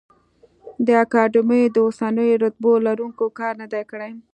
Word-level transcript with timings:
د 0.85 0.87
اکاډمیو 1.03 1.73
د 1.75 1.77
اوسنیو 1.85 2.39
رتبو 2.43 2.71
لروونکي 2.85 3.27
کار 3.39 3.53
نه 3.61 3.67
دی 3.73 3.83
کړی. 3.91 4.11